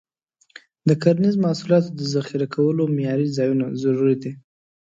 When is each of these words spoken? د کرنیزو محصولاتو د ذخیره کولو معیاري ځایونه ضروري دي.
د 0.87 0.89
کرنیزو 1.01 1.41
محصولاتو 1.45 1.89
د 1.99 2.01
ذخیره 2.13 2.47
کولو 2.55 2.83
معیاري 2.95 3.27
ځایونه 3.37 3.65
ضروري 3.81 4.15
دي. 4.23 4.31